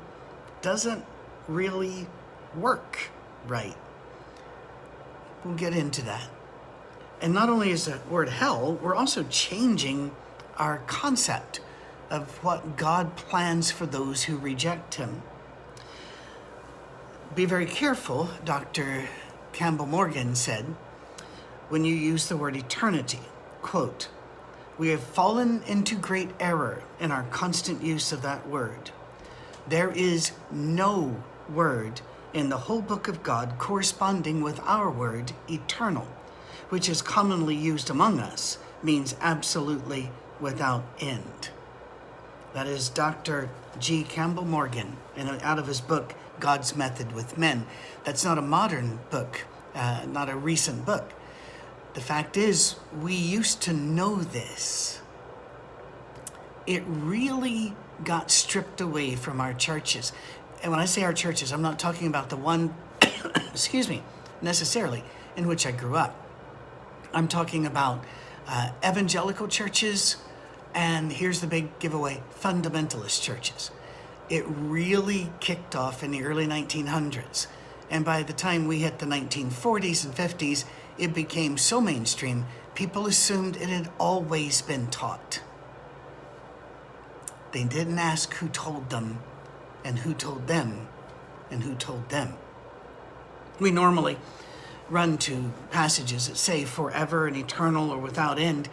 doesn't 0.61 1.05
really 1.47 2.07
work 2.55 3.09
right. 3.47 3.75
We'll 5.43 5.55
get 5.55 5.75
into 5.75 6.01
that. 6.03 6.27
And 7.21 7.33
not 7.33 7.49
only 7.49 7.71
is 7.71 7.85
the 7.85 7.99
word 8.09 8.29
hell, 8.29 8.73
we're 8.81 8.95
also 8.95 9.23
changing 9.29 10.11
our 10.57 10.79
concept 10.87 11.61
of 12.09 12.43
what 12.43 12.77
God 12.77 13.15
plans 13.15 13.71
for 13.71 13.85
those 13.85 14.23
who 14.23 14.37
reject 14.37 14.95
Him. 14.95 15.21
Be 17.35 17.45
very 17.45 17.65
careful, 17.65 18.29
Dr. 18.43 19.07
Campbell 19.53 19.85
Morgan 19.85 20.35
said, 20.35 20.65
when 21.69 21.83
you 21.83 21.95
use 21.95 22.27
the 22.27 22.37
word 22.37 22.55
eternity. 22.55 23.19
Quote, 23.61 24.09
we 24.77 24.89
have 24.89 25.01
fallen 25.01 25.63
into 25.63 25.95
great 25.95 26.29
error 26.39 26.83
in 26.99 27.11
our 27.11 27.23
constant 27.23 27.83
use 27.83 28.11
of 28.11 28.21
that 28.21 28.47
word. 28.47 28.91
There 29.67 29.91
is 29.91 30.31
no 30.51 31.23
word 31.49 32.01
in 32.33 32.49
the 32.49 32.57
whole 32.57 32.81
book 32.81 33.07
of 33.07 33.23
God 33.23 33.55
corresponding 33.57 34.41
with 34.41 34.59
our 34.61 34.89
word 34.91 35.31
eternal 35.49 36.07
which 36.69 36.89
is 36.89 37.01
commonly 37.01 37.55
used 37.55 37.89
among 37.89 38.19
us, 38.19 38.57
means 38.81 39.15
absolutely 39.21 40.11
without 40.39 40.83
end. 40.99 41.49
That 42.53 42.67
is 42.67 42.89
Dr. 42.89 43.49
G. 43.79 44.03
Campbell 44.03 44.45
Morgan, 44.45 44.97
out 45.17 45.59
of 45.59 45.67
his 45.67 45.81
book, 45.81 46.15
God's 46.39 46.75
Method 46.75 47.11
with 47.13 47.37
Men. 47.37 47.65
That's 48.03 48.23
not 48.23 48.37
a 48.37 48.41
modern 48.41 48.99
book, 49.09 49.45
uh, 49.73 50.05
not 50.07 50.29
a 50.29 50.35
recent 50.35 50.85
book. 50.85 51.11
The 51.95 52.01
fact 52.01 52.35
is, 52.35 52.75
we 53.01 53.15
used 53.15 53.61
to 53.63 53.73
know 53.73 54.17
this. 54.17 55.01
It 56.67 56.83
really 56.85 57.73
got 58.03 58.29
stripped 58.29 58.81
away 58.81 59.15
from 59.15 59.39
our 59.39 59.53
churches. 59.53 60.11
And 60.61 60.71
when 60.71 60.81
I 60.81 60.85
say 60.85 61.03
our 61.03 61.13
churches, 61.13 61.53
I'm 61.53 61.61
not 61.61 61.79
talking 61.79 62.07
about 62.07 62.29
the 62.29 62.35
one, 62.35 62.75
excuse 63.01 63.87
me, 63.87 64.03
necessarily, 64.41 65.05
in 65.37 65.47
which 65.47 65.65
I 65.65 65.71
grew 65.71 65.95
up. 65.95 66.21
I'm 67.13 67.29
talking 67.29 67.65
about 67.65 68.03
uh, 68.45 68.71
evangelical 68.85 69.47
churches, 69.47 70.17
and 70.73 71.13
here's 71.13 71.39
the 71.39 71.47
big 71.47 71.79
giveaway 71.79 72.21
fundamentalist 72.37 73.21
churches. 73.21 73.71
It 74.29 74.43
really 74.47 75.31
kicked 75.39 75.77
off 75.77 76.03
in 76.03 76.11
the 76.11 76.23
early 76.23 76.45
1900s. 76.45 77.47
And 77.89 78.03
by 78.03 78.23
the 78.23 78.33
time 78.33 78.67
we 78.67 78.79
hit 78.79 78.99
the 78.99 79.05
1940s 79.05 80.03
and 80.03 80.13
50s, 80.13 80.65
it 80.97 81.13
became 81.13 81.57
so 81.57 81.81
mainstream, 81.81 82.45
people 82.73 83.07
assumed 83.07 83.55
it 83.55 83.69
had 83.69 83.89
always 83.97 84.61
been 84.61 84.87
taught. 84.87 85.41
They 87.51 87.63
didn't 87.63 87.99
ask 87.99 88.33
who 88.35 88.49
told 88.49 88.89
them, 88.89 89.19
and 89.83 89.99
who 89.99 90.13
told 90.13 90.47
them, 90.47 90.87
and 91.49 91.63
who 91.63 91.75
told 91.75 92.09
them. 92.09 92.33
We 93.59 93.71
normally 93.71 94.17
run 94.89 95.17
to 95.17 95.51
passages 95.71 96.27
that 96.27 96.37
say 96.37 96.65
forever 96.65 97.27
and 97.27 97.35
eternal 97.35 97.89
or 97.91 97.97
without 97.97 98.37
end 98.37 98.67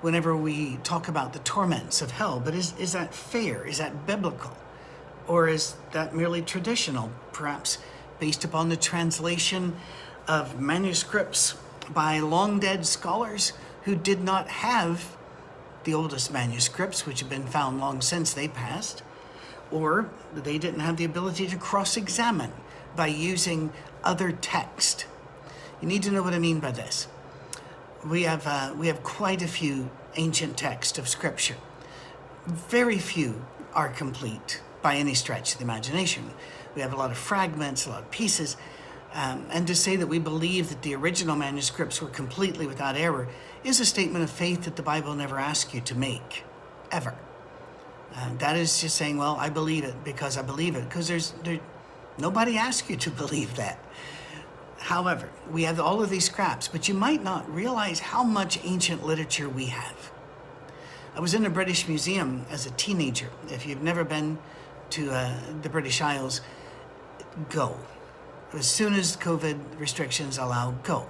whenever 0.00 0.36
we 0.36 0.76
talk 0.84 1.08
about 1.08 1.32
the 1.32 1.38
torments 1.40 2.02
of 2.02 2.10
hell. 2.10 2.40
But 2.40 2.54
is, 2.54 2.74
is 2.78 2.92
that 2.92 3.14
fair? 3.14 3.66
Is 3.66 3.78
that 3.78 4.06
biblical? 4.06 4.56
Or 5.26 5.48
is 5.48 5.74
that 5.92 6.14
merely 6.14 6.42
traditional, 6.42 7.10
perhaps 7.32 7.78
based 8.20 8.44
upon 8.44 8.68
the 8.68 8.76
translation 8.76 9.74
of 10.28 10.60
manuscripts 10.60 11.54
by 11.92 12.18
long 12.20 12.58
dead 12.58 12.86
scholars 12.86 13.52
who 13.82 13.94
did 13.94 14.22
not 14.22 14.48
have 14.48 15.16
the 15.84 15.94
oldest 15.94 16.32
manuscripts, 16.32 17.06
which 17.06 17.20
have 17.20 17.30
been 17.30 17.46
found 17.46 17.78
long 17.78 18.00
since 18.00 18.32
they 18.32 18.48
passed, 18.48 19.02
or 19.70 20.10
they 20.34 20.58
didn't 20.58 20.80
have 20.80 20.96
the 20.96 21.04
ability 21.04 21.46
to 21.46 21.56
cross 21.56 21.96
examine 21.96 22.52
by 22.96 23.06
using 23.06 23.72
other 24.02 24.32
text 24.32 25.06
you 25.80 25.88
need 25.88 26.02
to 26.04 26.10
know 26.10 26.22
what 26.22 26.32
I 26.32 26.38
mean 26.38 26.58
by 26.58 26.72
this. 26.72 27.06
We 28.04 28.22
have, 28.22 28.46
uh, 28.46 28.72
we 28.76 28.86
have 28.86 29.02
quite 29.02 29.42
a 29.42 29.48
few 29.48 29.90
ancient 30.16 30.56
texts 30.56 30.98
of 30.98 31.08
Scripture. 31.08 31.56
Very 32.46 32.98
few 32.98 33.44
are 33.74 33.88
complete 33.88 34.62
by 34.80 34.96
any 34.96 35.12
stretch 35.12 35.52
of 35.52 35.58
the 35.58 35.64
imagination. 35.64 36.30
We 36.74 36.82
have 36.82 36.92
a 36.92 36.96
lot 36.96 37.10
of 37.10 37.18
fragments, 37.18 37.86
a 37.86 37.90
lot 37.90 38.02
of 38.02 38.10
pieces. 38.10 38.56
Um, 39.16 39.46
and 39.50 39.66
to 39.66 39.74
say 39.74 39.96
that 39.96 40.08
we 40.08 40.18
believe 40.18 40.68
that 40.68 40.82
the 40.82 40.94
original 40.94 41.36
manuscripts 41.36 42.02
were 42.02 42.08
completely 42.08 42.66
without 42.66 42.96
error 42.96 43.28
is 43.64 43.80
a 43.80 43.86
statement 43.86 44.22
of 44.22 44.30
faith 44.30 44.64
that 44.64 44.76
the 44.76 44.82
Bible 44.82 45.14
never 45.14 45.38
asks 45.38 45.72
you 45.72 45.80
to 45.80 45.94
make, 45.94 46.44
ever. 46.92 47.14
Uh, 48.14 48.34
that 48.36 48.56
is 48.56 48.78
just 48.78 48.94
saying, 48.94 49.16
well, 49.16 49.36
I 49.40 49.48
believe 49.48 49.84
it 49.84 50.04
because 50.04 50.36
I 50.36 50.42
believe 50.42 50.76
it, 50.76 50.84
because 50.84 51.08
there's 51.08 51.30
there, 51.44 51.60
nobody 52.18 52.58
asks 52.58 52.90
you 52.90 52.96
to 52.96 53.10
believe 53.22 53.56
that. 53.56 53.78
However, 54.80 55.30
we 55.50 55.62
have 55.62 55.80
all 55.80 56.02
of 56.02 56.10
these 56.10 56.26
scraps, 56.26 56.68
but 56.68 56.86
you 56.86 56.92
might 56.92 57.24
not 57.24 57.50
realize 57.50 58.00
how 58.00 58.22
much 58.22 58.62
ancient 58.64 59.02
literature 59.02 59.48
we 59.48 59.64
have. 59.66 60.12
I 61.14 61.20
was 61.20 61.32
in 61.32 61.42
the 61.42 61.48
British 61.48 61.88
Museum 61.88 62.44
as 62.50 62.66
a 62.66 62.70
teenager. 62.72 63.30
If 63.48 63.64
you've 63.64 63.82
never 63.82 64.04
been 64.04 64.38
to 64.90 65.10
uh, 65.10 65.40
the 65.62 65.70
British 65.70 66.02
Isles, 66.02 66.42
go. 67.48 67.78
As 68.56 68.66
soon 68.66 68.94
as 68.94 69.18
COVID 69.18 69.78
restrictions 69.78 70.38
allow, 70.38 70.70
go. 70.82 71.06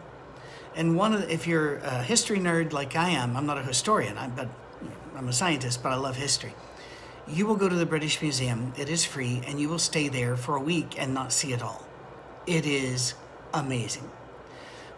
And 0.74 0.96
one 0.96 1.14
of 1.14 1.20
the, 1.20 1.32
if 1.32 1.46
you're 1.46 1.76
a 1.76 2.02
history 2.02 2.38
nerd 2.38 2.72
like 2.72 2.96
I 2.96 3.10
am, 3.10 3.36
I'm 3.36 3.46
not 3.46 3.56
a 3.56 3.62
historian, 3.62 4.18
I'm, 4.18 4.32
but 4.32 4.48
I'm 5.14 5.28
a 5.28 5.32
scientist, 5.32 5.80
but 5.80 5.92
I 5.92 5.94
love 5.94 6.16
history. 6.16 6.54
You 7.28 7.46
will 7.46 7.54
go 7.54 7.68
to 7.68 7.74
the 7.74 7.86
British 7.86 8.20
Museum. 8.20 8.72
It 8.76 8.88
is 8.88 9.04
free, 9.04 9.42
and 9.46 9.60
you 9.60 9.68
will 9.68 9.78
stay 9.78 10.08
there 10.08 10.36
for 10.36 10.56
a 10.56 10.60
week 10.60 11.00
and 11.00 11.14
not 11.14 11.32
see 11.32 11.52
it 11.52 11.62
all. 11.62 11.86
It 12.48 12.66
is 12.66 13.14
amazing. 13.54 14.10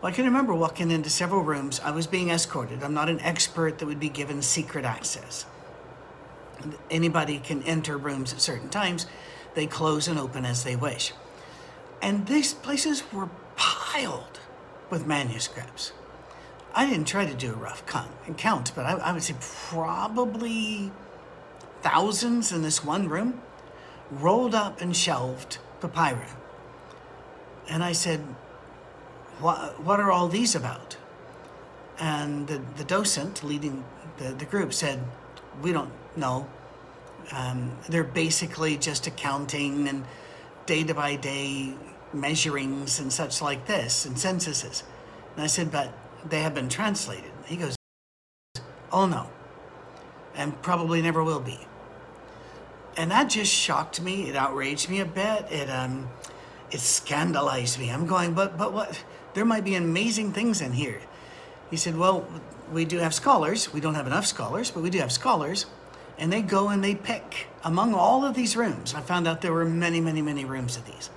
Well, 0.00 0.10
I 0.10 0.14
can 0.14 0.24
remember 0.24 0.54
walking 0.54 0.90
into 0.90 1.10
several 1.10 1.42
rooms. 1.42 1.82
I 1.84 1.90
was 1.90 2.06
being 2.06 2.30
escorted. 2.30 2.82
I'm 2.82 2.94
not 2.94 3.10
an 3.10 3.20
expert 3.20 3.78
that 3.78 3.86
would 3.86 4.00
be 4.00 4.08
given 4.08 4.40
secret 4.40 4.86
access. 4.86 5.44
anybody 6.90 7.40
can 7.40 7.62
enter 7.64 7.98
rooms 7.98 8.32
at 8.32 8.40
certain 8.40 8.70
times. 8.70 9.06
They 9.54 9.66
close 9.66 10.08
and 10.08 10.18
open 10.18 10.46
as 10.46 10.64
they 10.64 10.76
wish. 10.76 11.12
And 12.00 12.26
these 12.26 12.54
places 12.54 13.02
were 13.12 13.28
piled 13.56 14.40
with 14.90 15.06
manuscripts. 15.06 15.92
I 16.74 16.88
didn't 16.88 17.06
try 17.06 17.26
to 17.26 17.34
do 17.34 17.52
a 17.52 17.56
rough 17.56 17.84
count, 18.36 18.72
but 18.74 18.86
I, 18.86 18.92
I 18.92 19.12
would 19.12 19.22
say 19.22 19.34
probably 19.40 20.92
thousands 21.82 22.52
in 22.52 22.62
this 22.62 22.84
one 22.84 23.08
room, 23.08 23.40
rolled 24.10 24.54
up 24.54 24.80
and 24.80 24.96
shelved 24.96 25.58
papyri. 25.80 26.28
And 27.68 27.82
I 27.82 27.92
said, 27.92 28.20
what, 29.40 29.82
what 29.82 30.00
are 30.00 30.10
all 30.10 30.28
these 30.28 30.54
about? 30.54 30.96
And 31.98 32.46
the, 32.46 32.60
the 32.76 32.84
docent 32.84 33.42
leading 33.42 33.84
the, 34.18 34.30
the 34.32 34.44
group 34.44 34.72
said, 34.72 35.00
We 35.62 35.72
don't 35.72 35.92
know. 36.16 36.46
Um, 37.32 37.76
they're 37.88 38.04
basically 38.04 38.76
just 38.76 39.06
accounting 39.06 39.88
and 39.88 40.04
day 40.68 40.84
to 40.84 40.94
by 40.94 41.16
day 41.16 41.74
measurings 42.12 43.00
and 43.00 43.10
such 43.12 43.40
like 43.40 43.66
this 43.66 44.04
and 44.04 44.16
censuses. 44.18 44.84
And 45.34 45.42
I 45.42 45.48
said, 45.48 45.72
But 45.72 45.92
they 46.28 46.42
have 46.42 46.54
been 46.54 46.68
translated. 46.68 47.32
He 47.46 47.56
goes, 47.56 47.74
Oh 48.92 49.06
no, 49.06 49.30
and 50.36 50.60
probably 50.62 51.02
never 51.02 51.24
will 51.24 51.40
be. 51.40 51.58
And 52.96 53.10
that 53.10 53.30
just 53.30 53.52
shocked 53.52 54.00
me. 54.00 54.28
It 54.28 54.36
outraged 54.36 54.90
me 54.90 55.00
a 55.00 55.06
bit. 55.06 55.50
It 55.50 55.70
um, 55.70 56.08
it 56.70 56.80
scandalized 56.80 57.78
me. 57.78 57.90
I'm 57.90 58.06
going, 58.06 58.34
but 58.34 58.58
but 58.58 58.72
what? 58.72 59.02
There 59.34 59.44
might 59.44 59.64
be 59.64 59.74
amazing 59.74 60.32
things 60.32 60.60
in 60.60 60.72
here. 60.72 61.00
He 61.70 61.76
said, 61.76 61.96
Well, 61.96 62.26
we 62.72 62.84
do 62.84 62.98
have 62.98 63.14
scholars. 63.14 63.72
We 63.72 63.80
don't 63.80 63.94
have 63.94 64.06
enough 64.06 64.26
scholars, 64.26 64.70
but 64.70 64.82
we 64.82 64.90
do 64.90 64.98
have 64.98 65.12
scholars. 65.12 65.64
And 66.18 66.32
they 66.32 66.42
go 66.42 66.68
and 66.68 66.82
they 66.82 66.94
pick 66.94 67.46
among 67.64 67.94
all 67.94 68.24
of 68.24 68.34
these 68.34 68.56
rooms. 68.56 68.94
I 68.94 69.00
found 69.00 69.28
out 69.28 69.40
there 69.40 69.52
were 69.52 69.64
many, 69.64 70.00
many, 70.00 70.20
many 70.20 70.44
rooms 70.44 70.76
of 70.76 70.84
these. 70.84 71.10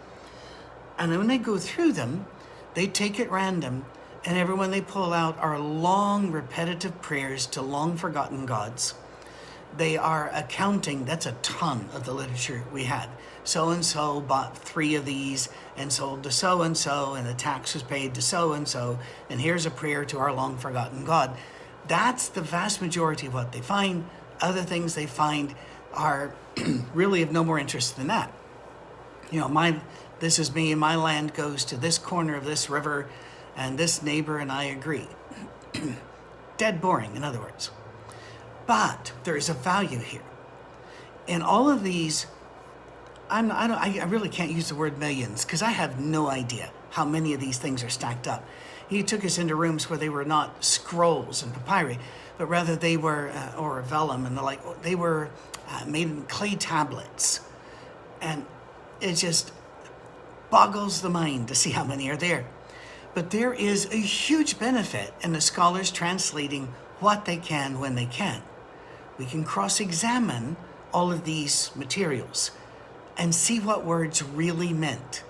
And 0.97 1.17
when 1.17 1.27
they 1.27 1.39
go 1.39 1.57
through 1.57 1.93
them, 1.93 2.27
they 2.73 2.87
take 2.87 3.19
it 3.19 3.31
random, 3.31 3.85
and 4.23 4.37
everyone 4.37 4.71
they 4.71 4.81
pull 4.81 5.13
out 5.13 5.37
are 5.39 5.59
long, 5.59 6.31
repetitive 6.31 7.01
prayers 7.01 7.45
to 7.47 7.61
long 7.61 7.97
forgotten 7.97 8.45
gods. 8.45 8.93
They 9.75 9.97
are 9.97 10.29
accounting, 10.33 11.05
that's 11.05 11.25
a 11.25 11.31
ton 11.41 11.89
of 11.93 12.05
the 12.05 12.13
literature 12.13 12.63
we 12.71 12.83
had. 12.83 13.09
So 13.43 13.69
and 13.69 13.83
so 13.83 14.21
bought 14.21 14.57
three 14.57 14.95
of 14.95 15.05
these 15.05 15.49
and 15.75 15.91
sold 15.91 16.23
to 16.23 16.31
so 16.31 16.61
and 16.61 16.77
so, 16.77 17.15
and 17.15 17.25
the 17.25 17.33
tax 17.33 17.73
was 17.73 17.83
paid 17.83 18.13
to 18.15 18.21
so 18.21 18.53
and 18.53 18.67
so, 18.67 18.99
and 19.29 19.41
here's 19.41 19.65
a 19.65 19.71
prayer 19.71 20.05
to 20.05 20.19
our 20.19 20.31
long 20.31 20.57
forgotten 20.57 21.03
God. 21.03 21.35
That's 21.87 22.27
the 22.27 22.41
vast 22.41 22.81
majority 22.81 23.27
of 23.27 23.33
what 23.33 23.51
they 23.51 23.61
find. 23.61 24.05
Other 24.41 24.63
things 24.63 24.95
they 24.95 25.05
find 25.05 25.55
are 25.93 26.33
really 26.93 27.21
of 27.21 27.31
no 27.31 27.43
more 27.43 27.59
interest 27.59 27.95
than 27.95 28.07
that. 28.07 28.31
You 29.31 29.39
know, 29.39 29.47
my 29.47 29.79
this 30.19 30.37
is 30.37 30.53
me, 30.53 30.75
my 30.75 30.95
land 30.95 31.33
goes 31.33 31.65
to 31.65 31.77
this 31.77 31.97
corner 31.97 32.35
of 32.35 32.45
this 32.45 32.69
river, 32.69 33.09
and 33.55 33.77
this 33.77 34.03
neighbor 34.03 34.37
and 34.37 34.51
I 34.51 34.65
agree. 34.65 35.07
Dead 36.57 36.79
boring, 36.79 37.15
in 37.15 37.23
other 37.23 37.39
words. 37.39 37.71
But 38.67 39.13
there 39.23 39.35
is 39.35 39.49
a 39.49 39.53
value 39.53 39.97
here. 39.97 40.21
And 41.27 41.41
all 41.41 41.69
of 41.69 41.83
these, 41.83 42.27
I'm, 43.29 43.51
I, 43.51 43.67
don't, 43.67 43.77
I 43.77 44.03
really 44.03 44.29
can't 44.29 44.51
use 44.51 44.69
the 44.69 44.75
word 44.75 44.99
millions 44.99 45.43
because 45.43 45.61
I 45.61 45.71
have 45.71 45.99
no 45.99 46.29
idea 46.29 46.71
how 46.91 47.03
many 47.03 47.33
of 47.33 47.39
these 47.39 47.57
things 47.57 47.83
are 47.83 47.89
stacked 47.89 48.27
up. 48.27 48.45
He 48.91 49.03
took 49.03 49.23
us 49.23 49.37
into 49.37 49.55
rooms 49.55 49.89
where 49.89 49.97
they 49.97 50.09
were 50.09 50.25
not 50.25 50.65
scrolls 50.65 51.41
and 51.41 51.53
papyri, 51.53 51.97
but 52.37 52.47
rather 52.47 52.75
they 52.75 52.97
were, 52.97 53.29
uh, 53.29 53.55
or 53.57 53.81
vellum 53.83 54.25
and 54.25 54.37
the 54.37 54.41
like, 54.41 54.59
they 54.81 54.95
were 54.95 55.29
uh, 55.69 55.85
made 55.87 56.09
in 56.09 56.23
clay 56.23 56.55
tablets. 56.55 57.39
And 58.19 58.45
it 58.99 59.13
just 59.13 59.53
boggles 60.49 60.99
the 60.99 61.09
mind 61.09 61.47
to 61.47 61.55
see 61.55 61.71
how 61.71 61.85
many 61.85 62.09
are 62.09 62.17
there. 62.17 62.45
But 63.13 63.29
there 63.29 63.53
is 63.53 63.85
a 63.93 63.95
huge 63.95 64.59
benefit 64.59 65.13
in 65.21 65.31
the 65.31 65.39
scholars 65.39 65.89
translating 65.89 66.73
what 66.99 67.23
they 67.23 67.37
can 67.37 67.79
when 67.79 67.95
they 67.95 68.07
can. 68.07 68.41
We 69.17 69.25
can 69.25 69.45
cross 69.45 69.79
examine 69.79 70.57
all 70.93 71.13
of 71.13 71.23
these 71.23 71.71
materials 71.77 72.51
and 73.17 73.33
see 73.33 73.61
what 73.61 73.85
words 73.85 74.21
really 74.21 74.73
meant. 74.73 75.23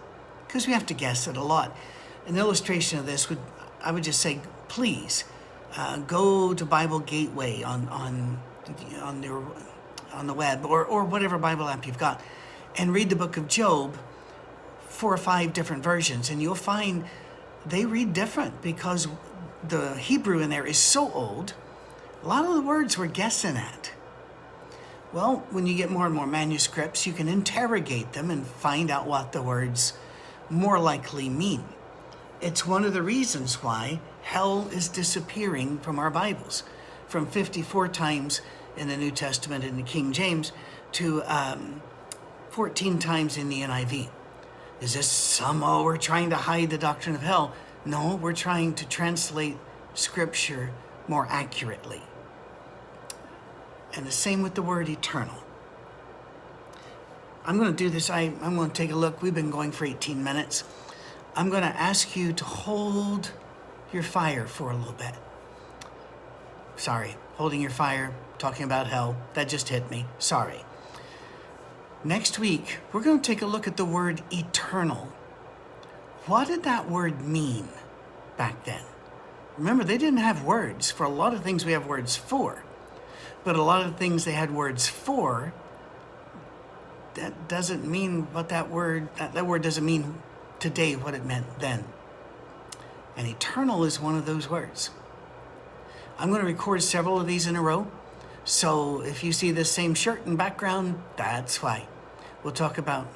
Because 0.47 0.65
we 0.65 0.73
have 0.73 0.87
to 0.87 0.95
guess 0.95 1.27
it 1.27 1.37
a 1.37 1.43
lot. 1.43 1.77
An 2.27 2.37
illustration 2.37 2.99
of 2.99 3.05
this 3.05 3.29
would, 3.29 3.39
I 3.83 3.91
would 3.91 4.03
just 4.03 4.19
say, 4.19 4.39
please 4.67 5.23
uh, 5.75 5.97
go 5.97 6.53
to 6.53 6.65
Bible 6.65 6.99
Gateway 6.99 7.63
on, 7.63 7.87
on, 7.89 8.39
on, 9.01 9.23
your, 9.23 9.43
on 10.13 10.27
the 10.27 10.33
web 10.33 10.65
or, 10.65 10.85
or 10.85 11.03
whatever 11.03 11.37
Bible 11.37 11.67
app 11.67 11.87
you've 11.87 11.97
got 11.97 12.21
and 12.77 12.93
read 12.93 13.09
the 13.09 13.15
book 13.15 13.37
of 13.37 13.47
Job, 13.47 13.97
four 14.87 15.13
or 15.13 15.17
five 15.17 15.53
different 15.53 15.83
versions, 15.83 16.29
and 16.29 16.41
you'll 16.41 16.55
find 16.55 17.05
they 17.65 17.85
read 17.85 18.13
different 18.13 18.61
because 18.61 19.07
the 19.67 19.95
Hebrew 19.95 20.39
in 20.39 20.49
there 20.49 20.65
is 20.65 20.77
so 20.77 21.11
old. 21.11 21.53
A 22.23 22.27
lot 22.27 22.45
of 22.45 22.53
the 22.53 22.61
words 22.61 22.97
we're 22.97 23.07
guessing 23.07 23.57
at. 23.57 23.91
Well, 25.13 25.43
when 25.51 25.67
you 25.67 25.75
get 25.75 25.91
more 25.91 26.05
and 26.05 26.15
more 26.15 26.27
manuscripts, 26.27 27.05
you 27.05 27.13
can 27.13 27.27
interrogate 27.27 28.13
them 28.13 28.31
and 28.31 28.47
find 28.47 28.89
out 28.89 29.05
what 29.05 29.33
the 29.33 29.41
words 29.41 29.93
more 30.49 30.79
likely 30.79 31.29
mean. 31.29 31.63
It's 32.41 32.65
one 32.65 32.83
of 32.85 32.93
the 32.93 33.03
reasons 33.03 33.61
why 33.61 33.99
hell 34.23 34.67
is 34.69 34.87
disappearing 34.87 35.77
from 35.77 35.99
our 35.99 36.09
Bibles, 36.09 36.63
from 37.07 37.27
54 37.27 37.87
times 37.89 38.41
in 38.75 38.87
the 38.87 38.97
New 38.97 39.11
Testament 39.11 39.63
in 39.63 39.77
the 39.77 39.83
King 39.83 40.11
James 40.11 40.51
to 40.93 41.21
um, 41.27 41.83
14 42.49 42.97
times 42.97 43.37
in 43.37 43.47
the 43.47 43.61
NIV. 43.61 44.09
Is 44.81 44.95
this 44.95 45.07
somehow 45.07 45.83
we're 45.83 45.97
trying 45.97 46.31
to 46.31 46.35
hide 46.35 46.71
the 46.71 46.79
doctrine 46.79 47.13
of 47.13 47.21
hell? 47.21 47.53
No, 47.85 48.15
we're 48.15 48.33
trying 48.33 48.73
to 48.73 48.87
translate 48.87 49.57
Scripture 49.93 50.71
more 51.07 51.27
accurately. 51.29 52.01
And 53.93 54.07
the 54.07 54.11
same 54.11 54.41
with 54.41 54.55
the 54.55 54.63
word 54.63 54.89
eternal. 54.89 55.43
I'm 57.45 57.59
going 57.59 57.69
to 57.69 57.77
do 57.77 57.91
this. 57.91 58.09
I, 58.09 58.33
I'm 58.41 58.55
going 58.55 58.71
to 58.71 58.75
take 58.75 58.91
a 58.91 58.95
look. 58.95 59.21
We've 59.21 59.35
been 59.35 59.51
going 59.51 59.71
for 59.71 59.85
18 59.85 60.23
minutes. 60.23 60.63
I'm 61.35 61.49
going 61.49 61.63
to 61.63 61.69
ask 61.69 62.15
you 62.15 62.33
to 62.33 62.43
hold 62.43 63.31
your 63.93 64.03
fire 64.03 64.45
for 64.47 64.71
a 64.71 64.75
little 64.75 64.93
bit. 64.93 65.13
Sorry, 66.75 67.15
holding 67.35 67.61
your 67.61 67.69
fire, 67.69 68.13
talking 68.37 68.65
about 68.65 68.87
hell. 68.87 69.15
That 69.33 69.47
just 69.47 69.69
hit 69.69 69.89
me. 69.89 70.05
Sorry. 70.19 70.65
Next 72.03 72.39
week, 72.39 72.79
we're 72.91 73.03
going 73.03 73.21
to 73.21 73.27
take 73.27 73.41
a 73.41 73.45
look 73.45 73.67
at 73.67 73.77
the 73.77 73.85
word 73.85 74.21
eternal. 74.31 75.07
What 76.25 76.47
did 76.47 76.63
that 76.63 76.89
word 76.89 77.21
mean 77.21 77.69
back 78.37 78.65
then? 78.65 78.81
Remember, 79.57 79.83
they 79.83 79.97
didn't 79.97 80.19
have 80.19 80.43
words. 80.43 80.91
For 80.91 81.03
a 81.05 81.09
lot 81.09 81.33
of 81.33 81.43
things, 81.43 81.65
we 81.65 81.71
have 81.71 81.87
words 81.87 82.15
for. 82.15 82.63
But 83.43 83.55
a 83.55 83.61
lot 83.61 83.85
of 83.85 83.97
things 83.97 84.25
they 84.25 84.31
had 84.33 84.51
words 84.51 84.87
for, 84.87 85.53
that 87.13 87.47
doesn't 87.47 87.85
mean 87.85 88.27
what 88.33 88.49
that 88.49 88.69
word, 88.69 89.09
that, 89.17 89.33
that 89.33 89.45
word 89.45 89.61
doesn't 89.61 89.85
mean 89.85 90.15
today 90.61 90.95
what 90.95 91.13
it 91.13 91.25
meant 91.25 91.59
then. 91.59 91.83
And 93.17 93.27
eternal 93.27 93.83
is 93.83 93.99
one 93.99 94.15
of 94.15 94.25
those 94.25 94.49
words. 94.49 94.91
I'm 96.17 96.29
going 96.29 96.41
to 96.41 96.47
record 96.47 96.81
several 96.83 97.19
of 97.19 97.27
these 97.27 97.47
in 97.47 97.55
a 97.55 97.61
row. 97.61 97.87
So 98.45 99.01
if 99.01 99.23
you 99.23 99.33
see 99.33 99.51
the 99.51 99.65
same 99.65 99.93
shirt 99.93 100.25
and 100.25 100.37
background, 100.37 101.01
that's 101.17 101.61
why. 101.61 101.87
We'll 102.43 102.53
talk 102.53 102.77
about 102.77 103.07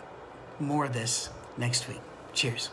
more 0.60 0.86
of 0.86 0.94
this 0.94 1.30
next 1.58 1.88
week. 1.88 2.02
Cheers. 2.34 2.70